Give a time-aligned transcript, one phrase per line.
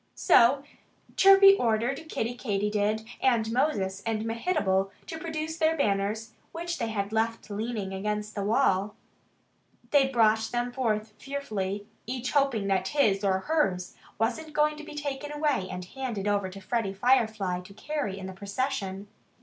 [0.15, 0.63] So
[1.15, 7.13] Chirpy ordered Kiddie Katydid and Moses and Mehitable to produce their banners, which they had
[7.13, 8.95] left leaning against the wall.
[9.91, 14.95] They brought them forth fearfully, each hoping that his or hers wasn't going to be
[14.95, 19.07] taken away and handed over to Freddie Firefly to carry in the procession.